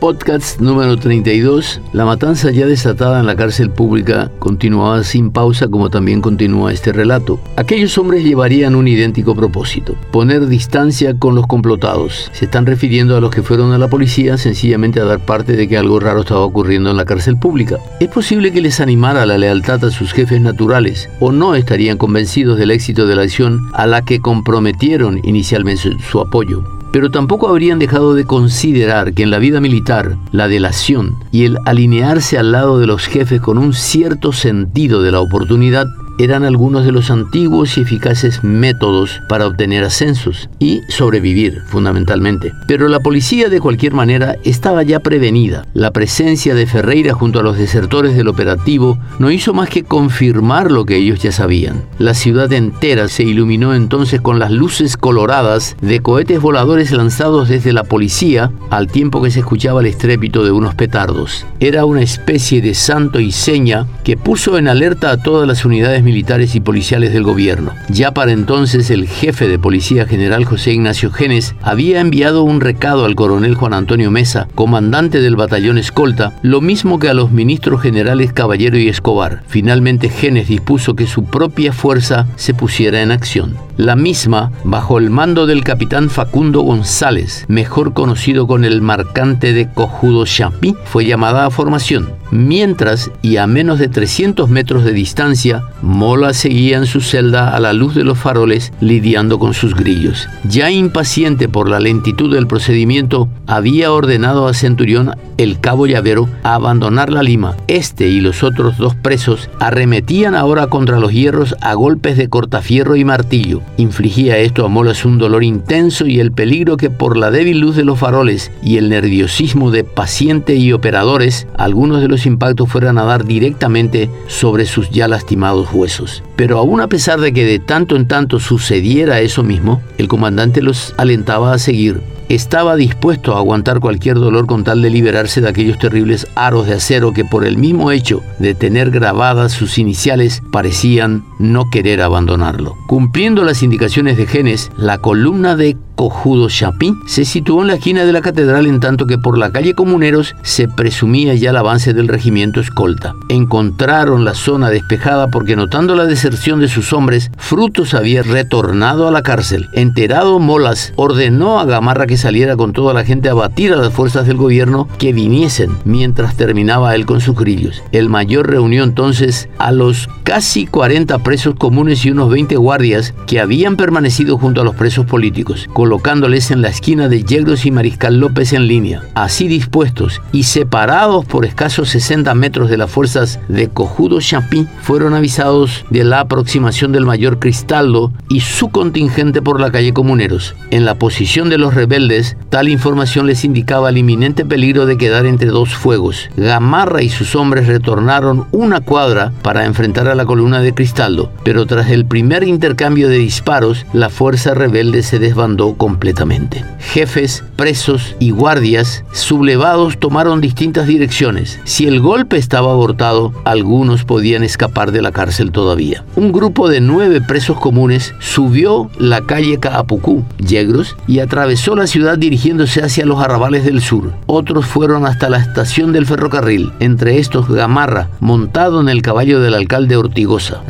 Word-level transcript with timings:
Podcast 0.00 0.60
número 0.60 0.96
32. 0.96 1.80
La 1.92 2.04
matanza 2.04 2.52
ya 2.52 2.66
desatada 2.66 3.18
en 3.18 3.26
la 3.26 3.34
cárcel 3.34 3.70
pública 3.70 4.30
continuaba 4.38 5.02
sin 5.02 5.32
pausa 5.32 5.66
como 5.66 5.90
también 5.90 6.20
continúa 6.20 6.72
este 6.72 6.92
relato. 6.92 7.40
Aquellos 7.56 7.98
hombres 7.98 8.22
llevarían 8.22 8.76
un 8.76 8.86
idéntico 8.86 9.34
propósito, 9.34 9.96
poner 10.12 10.46
distancia 10.46 11.18
con 11.18 11.34
los 11.34 11.48
complotados. 11.48 12.30
Se 12.32 12.44
están 12.44 12.64
refiriendo 12.64 13.16
a 13.16 13.20
los 13.20 13.32
que 13.32 13.42
fueron 13.42 13.72
a 13.72 13.78
la 13.78 13.88
policía 13.88 14.38
sencillamente 14.38 15.00
a 15.00 15.04
dar 15.04 15.18
parte 15.18 15.54
de 15.54 15.66
que 15.66 15.76
algo 15.76 15.98
raro 15.98 16.20
estaba 16.20 16.44
ocurriendo 16.44 16.92
en 16.92 16.96
la 16.96 17.04
cárcel 17.04 17.36
pública. 17.36 17.78
Es 17.98 18.08
posible 18.08 18.52
que 18.52 18.60
les 18.60 18.78
animara 18.78 19.26
la 19.26 19.36
lealtad 19.36 19.84
a 19.84 19.90
sus 19.90 20.12
jefes 20.12 20.40
naturales 20.40 21.10
o 21.18 21.32
no 21.32 21.56
estarían 21.56 21.98
convencidos 21.98 22.56
del 22.56 22.70
éxito 22.70 23.04
de 23.08 23.16
la 23.16 23.22
acción 23.22 23.68
a 23.72 23.88
la 23.88 24.04
que 24.04 24.20
comprometieron 24.20 25.20
inicialmente 25.24 25.96
su 26.08 26.20
apoyo 26.20 26.77
pero 26.98 27.12
tampoco 27.12 27.46
habrían 27.46 27.78
dejado 27.78 28.16
de 28.16 28.24
considerar 28.24 29.14
que 29.14 29.22
en 29.22 29.30
la 29.30 29.38
vida 29.38 29.60
militar 29.60 30.16
la 30.32 30.48
delación 30.48 31.14
y 31.30 31.44
el 31.44 31.56
alinearse 31.64 32.38
al 32.38 32.50
lado 32.50 32.80
de 32.80 32.88
los 32.88 33.06
jefes 33.06 33.40
con 33.40 33.56
un 33.56 33.72
cierto 33.72 34.32
sentido 34.32 35.00
de 35.00 35.12
la 35.12 35.20
oportunidad 35.20 35.86
eran 36.18 36.44
algunos 36.44 36.84
de 36.84 36.92
los 36.92 37.10
antiguos 37.10 37.78
y 37.78 37.82
eficaces 37.82 38.42
métodos 38.42 39.22
para 39.28 39.46
obtener 39.46 39.84
ascensos 39.84 40.48
y 40.58 40.80
sobrevivir 40.88 41.62
fundamentalmente. 41.66 42.52
Pero 42.66 42.88
la 42.88 43.00
policía 43.00 43.48
de 43.48 43.60
cualquier 43.60 43.94
manera 43.94 44.36
estaba 44.44 44.82
ya 44.82 45.00
prevenida. 45.00 45.64
La 45.74 45.92
presencia 45.92 46.54
de 46.54 46.66
Ferreira 46.66 47.14
junto 47.14 47.40
a 47.40 47.42
los 47.42 47.56
desertores 47.56 48.16
del 48.16 48.28
operativo 48.28 48.98
no 49.18 49.30
hizo 49.30 49.54
más 49.54 49.68
que 49.68 49.84
confirmar 49.84 50.70
lo 50.70 50.84
que 50.84 50.96
ellos 50.96 51.20
ya 51.20 51.32
sabían. 51.32 51.84
La 51.98 52.14
ciudad 52.14 52.52
entera 52.52 53.08
se 53.08 53.22
iluminó 53.22 53.74
entonces 53.74 54.20
con 54.20 54.38
las 54.38 54.50
luces 54.50 54.96
coloradas 54.96 55.76
de 55.80 56.00
cohetes 56.00 56.40
voladores 56.40 56.90
lanzados 56.90 57.48
desde 57.48 57.72
la 57.72 57.84
policía 57.84 58.50
al 58.70 58.88
tiempo 58.88 59.22
que 59.22 59.30
se 59.30 59.40
escuchaba 59.40 59.80
el 59.80 59.86
estrépito 59.86 60.44
de 60.44 60.50
unos 60.50 60.74
petardos. 60.74 61.46
Era 61.60 61.84
una 61.84 62.02
especie 62.02 62.60
de 62.60 62.74
santo 62.74 63.20
y 63.20 63.32
seña 63.32 63.86
que 64.04 64.16
puso 64.16 64.58
en 64.58 64.68
alerta 64.68 65.10
a 65.10 65.22
todas 65.22 65.46
las 65.46 65.64
unidades 65.64 66.02
militares 66.08 66.54
y 66.54 66.60
policiales 66.60 67.12
del 67.12 67.22
gobierno. 67.22 67.74
Ya 67.90 68.14
para 68.14 68.32
entonces 68.32 68.90
el 68.90 69.06
jefe 69.06 69.46
de 69.46 69.58
Policía 69.58 70.06
General 70.06 70.46
José 70.46 70.72
Ignacio 70.72 71.10
Genes 71.10 71.54
había 71.60 72.00
enviado 72.00 72.44
un 72.44 72.62
recado 72.62 73.04
al 73.04 73.14
coronel 73.14 73.54
Juan 73.54 73.74
Antonio 73.74 74.10
Mesa, 74.10 74.48
comandante 74.54 75.20
del 75.20 75.36
batallón 75.36 75.76
escolta, 75.76 76.32
lo 76.40 76.62
mismo 76.62 76.98
que 76.98 77.10
a 77.10 77.14
los 77.14 77.30
ministros 77.30 77.82
generales 77.82 78.32
Caballero 78.32 78.78
y 78.78 78.88
Escobar. 78.88 79.42
Finalmente 79.48 80.08
Genes 80.08 80.48
dispuso 80.48 80.96
que 80.96 81.06
su 81.06 81.24
propia 81.24 81.74
fuerza 81.74 82.26
se 82.36 82.54
pusiera 82.54 83.02
en 83.02 83.10
acción. 83.10 83.67
La 83.78 83.94
misma, 83.94 84.50
bajo 84.64 84.98
el 84.98 85.08
mando 85.08 85.46
del 85.46 85.62
capitán 85.62 86.10
Facundo 86.10 86.62
González, 86.62 87.44
mejor 87.46 87.94
conocido 87.94 88.48
con 88.48 88.64
el 88.64 88.82
marcante 88.82 89.52
de 89.52 89.70
Cojudo 89.72 90.24
Champy, 90.26 90.74
fue 90.84 91.04
llamada 91.04 91.46
a 91.46 91.50
formación. 91.50 92.10
Mientras, 92.32 93.10
y 93.22 93.36
a 93.36 93.46
menos 93.46 93.78
de 93.78 93.86
300 93.86 94.50
metros 94.50 94.84
de 94.84 94.92
distancia, 94.92 95.62
Mola 95.80 96.34
seguía 96.34 96.76
en 96.76 96.86
su 96.86 97.00
celda 97.00 97.54
a 97.54 97.60
la 97.60 97.72
luz 97.72 97.94
de 97.94 98.02
los 98.02 98.18
faroles 98.18 98.72
lidiando 98.80 99.38
con 99.38 99.54
sus 99.54 99.76
grillos. 99.76 100.28
Ya 100.42 100.70
impaciente 100.70 101.48
por 101.48 101.70
la 101.70 101.78
lentitud 101.78 102.34
del 102.34 102.48
procedimiento, 102.48 103.28
había 103.46 103.92
ordenado 103.92 104.48
a 104.48 104.54
Centurión, 104.54 105.12
el 105.38 105.60
cabo 105.60 105.86
llavero, 105.86 106.28
a 106.42 106.54
abandonar 106.54 107.10
la 107.10 107.22
lima. 107.22 107.56
Este 107.68 108.08
y 108.08 108.20
los 108.20 108.42
otros 108.42 108.76
dos 108.76 108.96
presos 108.96 109.48
arremetían 109.60 110.34
ahora 110.34 110.66
contra 110.66 110.98
los 110.98 111.12
hierros 111.12 111.54
a 111.60 111.74
golpes 111.74 112.16
de 112.16 112.28
cortafierro 112.28 112.96
y 112.96 113.04
martillo. 113.04 113.62
Infligía 113.76 114.38
esto 114.38 114.64
a 114.64 114.68
Molas 114.68 115.04
un 115.04 115.18
dolor 115.18 115.44
intenso 115.44 116.06
y 116.06 116.20
el 116.20 116.32
peligro 116.32 116.76
que 116.76 116.90
por 116.90 117.16
la 117.16 117.30
débil 117.30 117.60
luz 117.60 117.76
de 117.76 117.84
los 117.84 117.98
faroles 117.98 118.50
y 118.62 118.76
el 118.76 118.88
nerviosismo 118.88 119.70
de 119.70 119.84
paciente 119.84 120.56
y 120.56 120.72
operadores, 120.72 121.46
algunos 121.56 122.00
de 122.00 122.08
los 122.08 122.26
impactos 122.26 122.68
fueran 122.68 122.98
a 122.98 123.04
dar 123.04 123.24
directamente 123.24 124.10
sobre 124.26 124.66
sus 124.66 124.90
ya 124.90 125.08
lastimados 125.08 125.68
huesos. 125.72 126.22
Pero 126.36 126.58
aún 126.58 126.80
a 126.80 126.88
pesar 126.88 127.20
de 127.20 127.32
que 127.32 127.44
de 127.44 127.58
tanto 127.58 127.96
en 127.96 128.08
tanto 128.08 128.40
sucediera 128.40 129.20
eso 129.20 129.42
mismo, 129.42 129.82
el 129.98 130.08
comandante 130.08 130.62
los 130.62 130.94
alentaba 130.96 131.52
a 131.52 131.58
seguir 131.58 132.00
estaba 132.28 132.76
dispuesto 132.76 133.34
a 133.34 133.38
aguantar 133.38 133.80
cualquier 133.80 134.16
dolor 134.16 134.46
con 134.46 134.64
tal 134.64 134.82
de 134.82 134.90
liberarse 134.90 135.40
de 135.40 135.48
aquellos 135.48 135.78
terribles 135.78 136.26
aros 136.34 136.66
de 136.66 136.74
acero 136.74 137.12
que 137.12 137.24
por 137.24 137.44
el 137.44 137.56
mismo 137.56 137.90
hecho 137.90 138.22
de 138.38 138.54
tener 138.54 138.90
grabadas 138.90 139.52
sus 139.52 139.78
iniciales 139.78 140.42
parecían 140.52 141.24
no 141.38 141.70
querer 141.70 142.02
abandonarlo. 142.02 142.76
Cumpliendo 142.86 143.44
las 143.44 143.62
indicaciones 143.62 144.16
de 144.16 144.26
Genes, 144.26 144.70
la 144.76 144.98
columna 144.98 145.56
de 145.56 145.76
Cojudo 145.98 146.48
Chapín 146.48 147.00
se 147.08 147.24
situó 147.24 147.60
en 147.60 147.66
la 147.66 147.74
esquina 147.74 148.04
de 148.04 148.12
la 148.12 148.20
catedral 148.20 148.66
en 148.66 148.78
tanto 148.78 149.06
que 149.06 149.18
por 149.18 149.36
la 149.36 149.50
calle 149.50 149.74
Comuneros 149.74 150.36
se 150.42 150.68
presumía 150.68 151.34
ya 151.34 151.50
el 151.50 151.56
avance 151.56 151.92
del 151.92 152.06
regimiento 152.06 152.60
escolta. 152.60 153.14
Encontraron 153.28 154.24
la 154.24 154.34
zona 154.34 154.70
despejada 154.70 155.28
porque 155.28 155.56
notando 155.56 155.96
la 155.96 156.04
deserción 156.04 156.60
de 156.60 156.68
sus 156.68 156.92
hombres, 156.92 157.32
Frutos 157.36 157.94
había 157.94 158.22
retornado 158.22 159.08
a 159.08 159.10
la 159.10 159.22
cárcel. 159.24 159.66
Enterado 159.72 160.38
Molas 160.38 160.92
ordenó 160.94 161.58
a 161.58 161.64
Gamarra 161.64 162.06
que 162.06 162.16
saliera 162.16 162.56
con 162.56 162.72
toda 162.72 162.94
la 162.94 163.04
gente 163.04 163.28
a 163.28 163.34
batir 163.34 163.72
a 163.72 163.76
las 163.76 163.92
fuerzas 163.92 164.24
del 164.28 164.36
gobierno 164.36 164.86
que 164.98 165.12
viniesen 165.12 165.76
mientras 165.84 166.36
terminaba 166.36 166.94
él 166.94 167.06
con 167.06 167.20
sus 167.20 167.34
grillos. 167.34 167.82
El 167.90 168.08
mayor 168.08 168.48
reunió 168.48 168.84
entonces 168.84 169.48
a 169.58 169.72
los 169.72 170.08
casi 170.22 170.66
40 170.66 171.18
presos 171.28 171.56
comunes 171.56 172.06
y 172.06 172.10
unos 172.10 172.30
20 172.30 172.56
guardias 172.56 173.12
que 173.26 173.38
habían 173.38 173.76
permanecido 173.76 174.38
junto 174.38 174.62
a 174.62 174.64
los 174.64 174.74
presos 174.74 175.04
políticos 175.04 175.28
colocándoles 175.74 176.50
en 176.50 176.62
la 176.62 176.68
esquina 176.68 177.08
de 177.08 177.22
Yegros 177.22 177.66
y 177.66 177.70
Mariscal 177.70 178.18
López 178.18 178.54
en 178.54 178.66
línea. 178.66 179.02
Así 179.14 179.46
dispuestos 179.46 180.22
y 180.32 180.44
separados 180.44 181.26
por 181.26 181.44
escasos 181.44 181.90
60 181.90 182.34
metros 182.34 182.70
de 182.70 182.76
las 182.78 182.90
fuerzas 182.90 183.40
de 183.48 183.68
Cojudo 183.68 184.20
Champy, 184.20 184.66
fueron 184.80 185.14
avisados 185.14 185.84
de 185.90 186.04
la 186.04 186.20
aproximación 186.20 186.92
del 186.92 187.04
mayor 187.04 187.38
Cristaldo 187.38 188.12
y 188.28 188.40
su 188.40 188.70
contingente 188.70 189.42
por 189.42 189.60
la 189.60 189.70
calle 189.70 189.92
Comuneros. 189.92 190.54
En 190.70 190.84
la 190.84 190.94
posición 190.94 191.50
de 191.50 191.58
los 191.58 191.74
rebeldes, 191.74 192.36
tal 192.48 192.68
información 192.68 193.26
les 193.26 193.44
indicaba 193.44 193.90
el 193.90 193.98
inminente 193.98 194.44
peligro 194.44 194.86
de 194.86 194.96
quedar 194.96 195.26
entre 195.26 195.48
dos 195.48 195.74
fuegos. 195.74 196.30
Gamarra 196.36 197.02
y 197.02 197.08
sus 197.08 197.34
hombres 197.36 197.66
retornaron 197.66 198.46
una 198.52 198.80
cuadra 198.80 199.32
para 199.42 199.64
enfrentar 199.64 200.08
a 200.08 200.14
la 200.14 200.26
columna 200.26 200.60
de 200.60 200.74
Cristaldo, 200.74 201.17
pero 201.42 201.66
tras 201.66 201.90
el 201.90 202.04
primer 202.04 202.44
intercambio 202.44 203.08
de 203.08 203.18
disparos, 203.18 203.86
la 203.92 204.10
fuerza 204.10 204.54
rebelde 204.54 205.02
se 205.02 205.18
desbandó 205.18 205.74
completamente. 205.74 206.64
Jefes, 206.78 207.44
presos 207.56 208.14
y 208.18 208.30
guardias 208.30 209.04
sublevados 209.12 209.98
tomaron 209.98 210.40
distintas 210.40 210.86
direcciones. 210.86 211.58
Si 211.64 211.86
el 211.86 212.00
golpe 212.00 212.36
estaba 212.36 212.72
abortado, 212.72 213.32
algunos 213.44 214.04
podían 214.04 214.42
escapar 214.42 214.92
de 214.92 215.02
la 215.02 215.12
cárcel 215.12 215.50
todavía. 215.50 216.04
Un 216.16 216.32
grupo 216.32 216.68
de 216.68 216.80
nueve 216.80 217.20
presos 217.20 217.58
comunes 217.58 218.14
subió 218.20 218.90
la 218.98 219.22
calle 219.22 219.58
Caapucú, 219.58 220.24
Yegros, 220.38 220.96
y 221.06 221.20
atravesó 221.20 221.74
la 221.74 221.86
ciudad 221.86 222.18
dirigiéndose 222.18 222.82
hacia 222.82 223.06
los 223.06 223.20
arrabales 223.20 223.64
del 223.64 223.80
sur. 223.80 224.12
Otros 224.26 224.66
fueron 224.66 225.06
hasta 225.06 225.28
la 225.28 225.38
estación 225.38 225.92
del 225.92 226.06
ferrocarril, 226.06 226.72
entre 226.80 227.18
estos 227.18 227.48
Gamarra, 227.48 228.08
montado 228.20 228.80
en 228.80 228.88
el 228.88 229.02
caballo 229.02 229.40
del 229.40 229.54
alcalde 229.54 229.96
Ortigosa, 229.96 230.62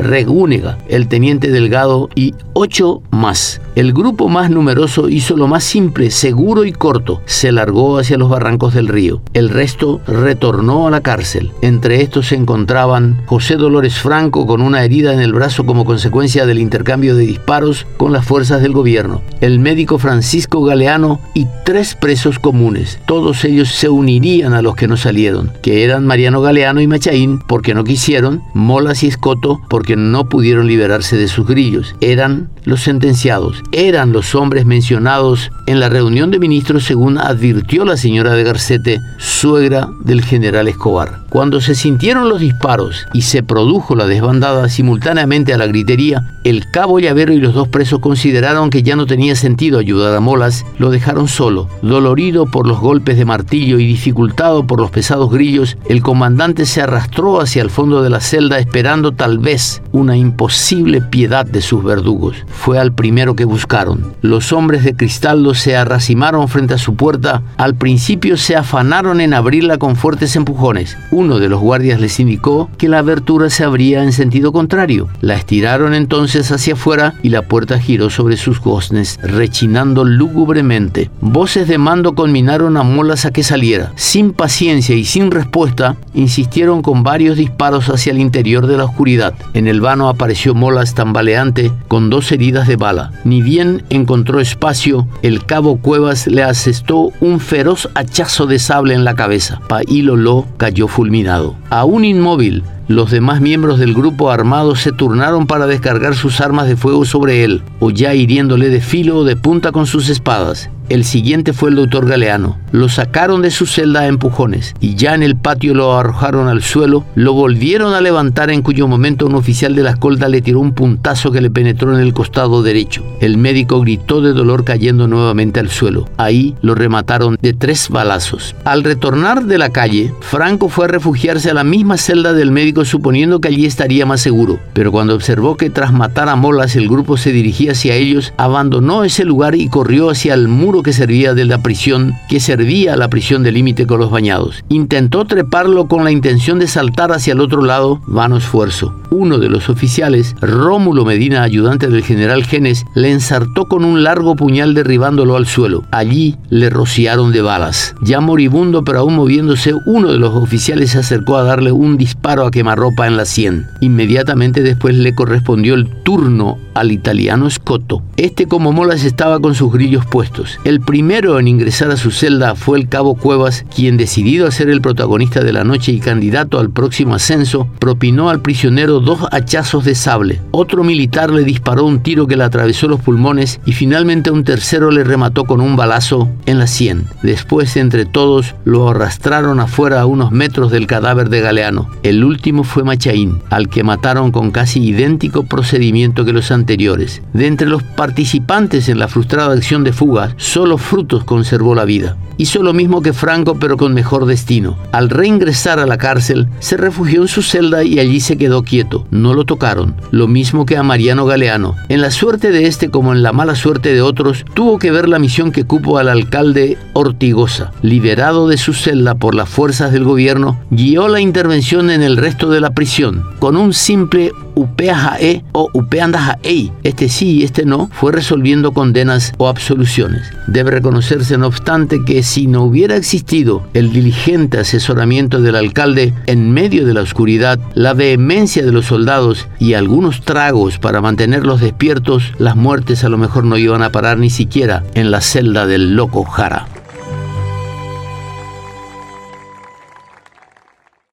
El 0.88 1.09
teniente 1.09 1.50
Delgado 1.50 2.09
y 2.15 2.32
ocho 2.53 3.03
más. 3.10 3.60
El 3.75 3.93
grupo 3.93 4.28
más 4.28 4.50
numeroso 4.50 5.09
hizo 5.09 5.37
lo 5.37 5.49
más 5.49 5.65
simple, 5.65 6.12
seguro 6.12 6.65
y 6.65 6.71
corto. 6.71 7.22
Se 7.25 7.50
largó 7.50 7.99
hacia 7.99 8.19
los 8.19 8.28
barrancos 8.28 8.72
del 8.72 8.87
río. 8.87 9.21
El 9.32 9.49
resto 9.49 10.00
retornó 10.06 10.87
a 10.87 10.93
la 10.93 11.00
cárcel. 11.00 11.50
Entre 11.60 12.03
estos 12.03 12.28
se 12.28 12.37
encontraban 12.37 13.21
José 13.26 13.56
Dolores 13.56 13.99
Franco 13.99 14.47
con 14.47 14.60
una 14.62 14.84
herida 14.84 15.12
en 15.12 15.21
el 15.21 15.32
brazo 15.32 15.66
como 15.66 15.84
consecuencia 15.84 16.47
del 16.47 16.60
intercambio 16.60 17.16
de 17.16 17.26
disparos 17.26 17.84
con 17.97 18.12
las 18.12 18.25
fuerzas 18.25 18.62
del 18.62 18.72
gobierno, 18.72 19.22
el 19.41 19.59
médico 19.59 19.99
Francisco 19.99 20.62
Galeano 20.62 21.20
y 21.34 21.46
tres 21.64 21.96
presos 21.96 22.38
comunes. 22.38 23.00
Todos 23.06 23.44
ellos 23.44 23.70
se 23.70 23.88
unirían 23.88 24.55
a 24.55 24.62
los 24.62 24.76
que 24.76 24.87
no 24.87 24.96
salieron, 24.96 25.52
que 25.62 25.82
eran 25.82 26.06
Mariano 26.06 26.40
Galeano 26.40 26.81
y 26.81 26.87
Machaín 26.87 27.40
porque 27.40 27.75
no 27.75 27.82
quisieron, 27.82 28.43
Molas 28.55 29.02
y 29.02 29.08
Escoto 29.08 29.61
porque 29.69 29.96
no 29.96 30.27
pudieron 30.28 30.66
liberarse 30.66 31.16
de 31.16 31.28
sus 31.28 31.46
grillos. 31.46 31.94
Eran 32.00 32.50
los 32.69 32.82
sentenciados, 32.82 33.62
eran 33.73 34.12
los 34.12 34.35
hombres 34.35 34.67
mencionados 34.67 35.50
en 35.65 35.81
la 35.81 35.88
reunión 35.88 36.31
de 36.31 36.38
ministros 36.38 36.85
según 36.85 37.17
advirtió 37.17 37.87
la 37.87 37.97
señora 37.97 38.35
de 38.35 38.44
Garcete, 38.44 39.00
suegra 39.17 39.88
del 40.05 40.23
general 40.23 40.69
Escobar. 40.69 41.20
Cuando 41.31 41.62
se 41.62 41.75
sintieron 41.75 42.29
los 42.29 42.41
disparos 42.41 43.06
y 43.15 43.23
se 43.23 43.43
produjo 43.43 43.94
la 43.94 44.06
desbandada 44.06 44.69
simultáneamente 44.69 45.55
a 45.55 45.59
la 45.59 45.67
gritería, 45.67 46.23
el 46.44 46.70
cabo 46.70 47.00
llavero 47.00 47.32
y 47.32 47.38
los 47.38 47.55
dos 47.55 47.69
presos 47.69 48.00
consideraron 48.00 48.69
que 48.69 48.82
ya 48.82 48.97
no 48.97 49.06
tenía 49.06 49.35
sentido 49.35 49.79
ayudar 49.79 50.14
a 50.14 50.21
Molas, 50.21 50.64
lo 50.79 50.91
dejaron 50.91 51.26
solo. 51.26 51.69
Dolorido 51.81 52.47
por 52.47 52.67
los 52.67 52.81
golpes 52.81 53.17
de 53.17 53.25
martillo 53.25 53.79
y 53.79 53.87
dificultado 53.87 54.67
por 54.67 54.81
los 54.81 54.91
pesados 54.91 55.31
grillos, 55.31 55.79
el 55.88 56.03
comandante 56.03 56.67
se 56.67 56.82
arrastró 56.82 57.41
hacia 57.41 57.62
el 57.62 57.71
fondo 57.71 58.03
de 58.03 58.11
la 58.11 58.21
celda 58.21 58.59
esperando 58.59 59.12
tal 59.12 59.38
vez 59.38 59.82
una 59.93 60.17
imposible 60.17 61.00
piedad 61.00 61.47
de 61.47 61.62
sus 61.62 61.82
verdugos. 61.82 62.37
Fue 62.58 62.78
al 62.78 62.93
primero 62.93 63.37
que 63.37 63.44
buscaron. 63.44 64.12
Los 64.20 64.52
hombres 64.52 64.82
de 64.82 64.94
Cristaldo 64.94 65.55
se 65.55 65.76
arracimaron 65.76 66.49
frente 66.49 66.75
a 66.75 66.78
su 66.78 66.96
puerta. 66.96 67.43
Al 67.56 67.76
principio 67.76 68.37
se 68.37 68.56
afanaron 68.56 69.20
en 69.20 69.32
abrirla 69.32 69.78
con 69.78 69.94
fuertes 69.94 70.34
empujones. 70.34 70.99
Uno 71.12 71.38
de 71.38 71.49
los 71.49 71.60
guardias 71.60 72.00
les 72.00 72.19
indicó 72.19 72.69
que 72.76 72.88
la 72.88 72.99
abertura 72.99 73.49
se 73.49 73.64
abría 73.64 74.02
en 74.02 74.12
sentido 74.12 74.52
contrario. 74.52 75.08
La 75.20 75.34
estiraron 75.34 75.94
entonces 75.94 76.50
hacia 76.50 76.75
afuera 76.75 77.14
y 77.22 77.28
la 77.28 77.43
puerta 77.43 77.78
giró 77.78 78.10
sobre 78.10 78.37
sus 78.37 78.61
goznes, 78.61 79.19
rechinando 79.22 80.04
lúgubremente. 80.04 81.11
Voces 81.20 81.69
de 81.69 81.78
mando 81.78 82.14
conminaron 82.14 82.76
a 82.76 82.82
Molas 82.82 83.25
a 83.25 83.31
que 83.31 83.44
saliera. 83.44 83.93
Sin 83.94 84.32
paciencia 84.32 84.96
y 84.96 85.04
sin 85.04 85.31
respuesta, 85.31 85.96
insistieron 86.12 86.82
con 86.82 87.04
varios 87.04 87.37
disparos 87.37 87.88
hacia 87.88 88.11
el 88.11 88.19
interior 88.19 88.66
de 88.66 88.76
la 88.76 88.84
oscuridad. 88.84 89.34
En 89.54 89.69
el 89.69 89.81
vano 89.81 90.08
apareció 90.08 90.54
Molas 90.54 90.94
tambaleante 90.94 91.70
con 91.87 92.11
dos 92.11 92.32
heridas 92.32 92.48
de 92.53 92.77
bala. 92.77 93.12
Ni 93.25 93.43
bien 93.43 93.85
encontró 93.91 94.41
espacio, 94.41 95.06
el 95.23 95.45
cabo 95.45 95.79
Cuevas 95.79 96.27
le 96.27 96.43
asestó 96.43 97.12
un 97.21 97.41
feroz 97.41 97.89
hachazo 97.95 98.47
de 98.47 98.59
sable 98.59 98.95
en 98.95 99.05
la 99.05 99.15
cabeza. 99.15 99.61
Paílolo 99.69 100.47
cayó 100.56 100.89
fulminado. 100.89 101.56
Aún 101.71 102.05
inmóvil, 102.05 102.65
los 102.88 103.11
demás 103.11 103.43
miembros 103.43 103.79
del 103.79 103.93
grupo 103.93 104.31
armado 104.31 104.75
se 104.75 104.93
turnaron 104.93 105.46
para 105.46 105.67
descargar 105.67 106.14
sus 106.14 106.40
armas 106.40 106.67
de 106.67 106.76
fuego 106.76 107.05
sobre 107.05 107.44
él, 107.44 107.62
o 107.81 107.90
ya 107.90 108.14
hiriéndole 108.14 108.70
de 108.70 108.81
filo 108.81 109.19
o 109.19 109.25
de 109.25 109.37
punta 109.37 109.73
con 109.73 109.87
sus 109.87 110.08
espadas. 110.08 110.70
El 110.88 111.05
siguiente 111.05 111.52
fue 111.52 111.69
el 111.69 111.76
doctor 111.76 112.08
Galeano. 112.08 112.56
Lo 112.73 112.88
sacaron 112.88 113.43
de 113.43 113.50
su 113.50 113.67
celda 113.67 114.00
a 114.00 114.06
empujones 114.06 114.75
y 114.81 114.94
ya 114.94 115.14
en 115.14 115.23
el 115.23 115.37
patio 115.37 115.75
lo 115.75 115.99
arrojaron 115.99 116.49
al 116.49 116.62
suelo, 116.62 117.05
lo 117.14 117.35
volvieron 117.35 117.93
a 117.93 118.00
levantar 118.00 118.50
en 118.50 118.62
cuyo 118.62 118.88
momento 118.88 119.26
un 119.26 119.35
oficial 119.35 119.75
de 119.75 119.82
la 119.82 119.90
escolta 119.90 120.31
le 120.31 120.40
tiró 120.40 120.61
un 120.61 120.73
puntazo 120.73 121.31
que 121.31 121.43
le 121.43 121.50
penetró 121.50 121.94
en 121.94 122.00
el 122.00 122.14
costado 122.14 122.62
derecho. 122.62 123.05
El 123.20 123.37
médico 123.37 123.81
gritó 123.82 124.23
de 124.23 124.32
dolor 124.32 124.64
cayendo 124.64 125.08
nuevamente 125.08 125.61
al 125.61 125.69
suelo. 125.69 126.08
Ahí 126.17 126.56
lo 126.62 126.75
remataron 126.75 127.37
de 127.40 127.52
tres 127.52 127.90
balazos. 127.90 128.55
Al 128.64 128.82
retornar 128.82 129.44
de 129.44 129.58
la 129.58 129.69
calle, 129.69 130.14
Franco 130.20 130.70
fue 130.70 130.87
a 130.87 130.88
refugiarse 130.88 131.50
a 131.50 131.55
la 131.55 131.64
misma 131.64 131.99
celda 131.99 132.32
del 132.32 132.50
médico 132.50 132.77
suponiendo 132.84 133.40
que 133.40 133.48
allí 133.48 133.66
estaría 133.66 134.06
más 134.06 134.20
seguro. 134.20 134.58
Pero 134.72 134.92
cuando 134.92 135.14
observó 135.14 135.56
que 135.56 135.70
tras 135.70 135.92
matar 135.92 136.28
a 136.28 136.36
Molas 136.36 136.76
el 136.76 136.88
grupo 136.88 137.16
se 137.16 137.32
dirigía 137.32 137.72
hacia 137.72 137.94
ellos, 137.94 138.32
abandonó 138.36 139.04
ese 139.04 139.25
lugar 139.25 139.54
y 139.54 139.69
corrió 139.69 140.10
hacia 140.10 140.34
el 140.34 140.48
muro 140.48 140.82
que 140.82 140.92
servía 140.92 141.34
de 141.34 141.44
la 141.44 141.58
prisión, 141.62 142.14
que 142.28 142.40
servía 142.40 142.94
a 142.94 142.96
la 142.96 143.08
prisión 143.08 143.42
de 143.42 143.52
límite 143.52 143.86
con 143.86 144.00
los 144.00 144.10
bañados. 144.10 144.64
Intentó 144.69 145.25
treparlo 145.25 145.88
con 145.88 146.04
la 146.04 146.10
intención 146.10 146.58
de 146.58 146.66
saltar 146.66 147.12
hacia 147.12 147.32
el 147.32 147.40
otro 147.40 147.62
lado, 147.62 148.00
vano 148.06 148.36
esfuerzo. 148.36 148.94
Uno 149.10 149.38
de 149.38 149.48
los 149.48 149.69
oficiales, 149.69 150.34
Rómulo 150.40 151.04
Medina, 151.04 151.42
ayudante 151.42 151.88
del 151.88 152.04
general 152.04 152.44
Genes, 152.44 152.84
le 152.94 153.10
ensartó 153.10 153.66
con 153.66 153.84
un 153.84 154.02
largo 154.04 154.36
puñal 154.36 154.75
derribándolo 154.75 155.36
al 155.36 155.46
suelo. 155.46 155.84
Allí 155.90 156.36
le 156.50 156.70
rociaron 156.70 157.32
de 157.32 157.42
balas. 157.42 157.94
Ya 158.02 158.20
moribundo 158.20 158.84
pero 158.84 159.00
aún 159.00 159.16
moviéndose, 159.16 159.75
uno 159.86 160.12
de 160.12 160.19
los 160.19 160.34
oficiales 160.34 160.90
se 160.90 160.98
acercó 160.98 161.36
a 161.36 161.42
darle 161.42 161.72
un 161.72 161.96
disparo 161.96 162.46
a 162.46 162.50
quemarropa 162.69 163.06
en 163.06 163.17
la 163.17 163.25
sien. 163.25 163.67
Inmediatamente 163.81 164.62
después 164.62 164.94
le 164.94 165.15
correspondió 165.15 165.73
el 165.73 165.88
turno 166.03 166.59
al 166.75 166.93
italiano 166.93 167.49
Scotto. 167.49 168.03
Este 168.19 168.47
como 168.47 168.73
molas 168.73 169.05
estaba 169.05 169.41
con 169.41 169.55
sus 169.55 169.73
grillos 169.73 170.05
puestos. 170.05 170.59
El 170.65 170.81
primero 170.81 171.38
en 171.38 171.49
ingresar 171.49 171.91
a 171.91 171.97
su 171.97 172.11
celda 172.11 172.55
fue 172.55 172.79
el 172.79 172.88
cabo 172.88 173.15
Cuevas, 173.15 173.65
quien 173.75 173.97
decidido 173.97 174.47
a 174.47 174.50
ser 174.50 174.69
el 174.69 174.82
protagonista 174.82 175.43
de 175.43 175.53
la 175.55 175.65
noche 175.65 175.93
y 175.93 175.99
candidato 175.99 176.59
al 176.59 176.70
próximo 176.70 177.15
ascenso, 177.15 177.69
propinó 177.79 178.29
al 178.29 178.43
prisionero 178.43 179.00
dos 179.00 179.26
hachazos 179.32 179.85
de 179.87 179.94
sable. 179.94 180.41
Otro 180.50 180.85
militar 180.85 181.31
le 181.31 181.44
disparó 181.44 181.87
un 181.87 182.03
tiro 182.03 182.26
que 182.26 182.37
le 182.37 182.44
atravesó 182.44 182.87
los 182.87 183.00
pulmones 183.00 183.61
y 183.64 183.73
finalmente 183.73 184.31
un 184.31 184.44
tercero 184.44 184.91
le 184.91 185.05
remató 185.05 185.44
con 185.44 185.62
un 185.62 185.75
balazo 185.75 186.29
en 186.44 186.59
la 186.59 186.67
sien. 186.67 187.06
Después, 187.23 187.76
entre 187.79 188.05
todos, 188.05 188.55
lo 188.64 188.91
arrastraron 188.91 189.59
afuera 189.59 190.03
a 190.03 190.06
unos 190.06 190.32
metros 190.32 190.71
del 190.71 190.87
cadáver 190.87 191.31
de 191.31 191.41
Galeano. 191.41 191.88
El 192.03 192.25
último 192.25 192.57
fue 192.64 192.84
Machaín, 192.84 193.40
al 193.50 193.69
que 193.69 193.84
mataron 193.84 194.32
con 194.32 194.50
casi 194.50 194.82
idéntico 194.82 195.44
procedimiento 195.44 196.25
que 196.25 196.32
los 196.32 196.50
anteriores. 196.50 197.22
De 197.32 197.46
entre 197.46 197.69
los 197.69 197.82
participantes 197.82 198.88
en 198.88 198.99
la 198.99 199.08
frustrada 199.08 199.55
acción 199.55 199.84
de 199.84 199.93
fuga, 199.93 200.34
solo 200.37 200.78
Frutos 200.78 201.25
conservó 201.25 201.75
la 201.75 201.84
vida. 201.84 202.16
Hizo 202.40 202.62
lo 202.62 202.72
mismo 202.72 203.02
que 203.02 203.12
Franco 203.12 203.56
pero 203.58 203.76
con 203.76 203.93
mejor 203.94 204.25
destino. 204.25 204.78
Al 204.93 205.10
reingresar 205.10 205.81
a 205.81 205.87
la 205.87 205.99
cárcel, 205.99 206.46
se 206.60 206.76
refugió 206.76 207.22
en 207.22 207.28
su 207.28 207.43
celda 207.43 207.82
y 207.82 207.99
allí 207.99 208.20
se 208.20 208.38
quedó 208.38 208.62
quieto. 208.62 209.08
No 209.11 209.34
lo 209.34 209.44
tocaron. 209.44 209.96
Lo 210.12 210.28
mismo 210.28 210.64
que 210.64 210.76
a 210.76 210.84
Mariano 210.84 211.26
Galeano. 211.26 211.75
En 211.88 212.00
la 212.00 212.12
suerte 212.12 212.52
de 212.52 212.66
este 212.66 212.90
como 212.90 213.12
en 213.12 213.25
la 213.25 213.32
mala 213.32 213.56
suerte 213.56 213.93
de 213.93 214.02
otros, 214.02 214.44
tuvo 214.54 214.78
que 214.78 214.93
ver 214.93 215.08
la 215.08 215.19
misión 215.19 215.50
que 215.50 215.64
cupo 215.64 215.99
al 215.99 216.08
alcalde 216.08 216.78
Ortigosa. 216.93 217.72
Liberado 217.82 218.46
de 218.46 218.56
su 218.56 218.72
celda 218.72 219.16
por 219.16 219.34
las 219.34 219.49
fuerzas 219.49 219.90
del 219.90 220.04
gobierno, 220.04 220.61
guió 220.70 221.08
la 221.08 221.20
intervención 221.20 221.90
en 221.90 222.04
el 222.04 222.16
resto 222.16 222.38
de 222.46 222.61
la 222.61 222.70
prisión. 222.70 223.25
Con 223.40 223.56
un 223.56 223.73
simple 223.73 224.31
UPAJE 224.55 225.44
o 225.52 225.69
UPEANDAJAEI, 225.73 226.73
este 226.85 227.08
sí 227.08 227.38
y 227.38 227.44
este 227.44 227.64
no, 227.64 227.90
fue 227.93 228.12
resolviendo 228.12 228.73
condenas 228.73 229.32
o 229.38 229.49
absoluciones. 229.49 230.23
Debe 230.46 230.70
reconocerse, 230.70 231.37
no 231.37 231.49
obstante, 231.49 231.99
que 232.05 232.23
si 232.23 232.46
no 232.46 232.62
hubiera 232.62 232.96
existido 232.96 233.62
el 233.75 233.93
diligente 233.93 234.58
asesoramiento 234.58 235.40
del 235.40 235.56
alcalde 235.56 236.14
en 236.26 236.52
medio 236.52 236.87
de 236.87 236.94
la 236.94 237.02
oscuridad, 237.02 237.58
la 237.75 237.94
vehemencia 237.94 238.64
de 238.64 238.73
los 238.73 238.87
soldados 238.87 239.46
y 239.58 239.75
algunos 239.75 240.23
tragos 240.23 240.79
para 240.79 241.00
mantenerlos 241.00 241.61
despiertos, 241.61 242.32
las 242.38 242.56
muertes 242.56 243.05
a 243.05 243.08
lo 243.08 243.19
mejor 243.19 243.44
no 243.44 243.56
iban 243.56 243.82
a 243.82 243.90
parar 243.90 244.19
ni 244.19 244.31
siquiera 244.31 244.85
en 244.94 245.11
la 245.11 245.20
celda 245.20 245.67
del 245.67 245.94
loco 245.94 246.25
Jara. 246.25 246.67